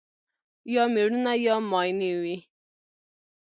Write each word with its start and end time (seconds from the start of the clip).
یا 0.73 0.83
مېړونه 0.93 1.31
یا 1.45 1.55
ماينې 1.71 2.11
وي 2.21 2.37